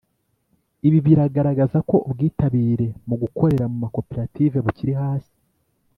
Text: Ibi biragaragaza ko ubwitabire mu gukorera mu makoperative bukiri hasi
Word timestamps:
Ibi 0.87 0.99
biragaragaza 1.07 1.77
ko 1.89 1.95
ubwitabire 2.07 2.87
mu 3.07 3.15
gukorera 3.21 3.65
mu 3.71 3.77
makoperative 3.83 4.57
bukiri 4.65 4.93
hasi 5.01 5.35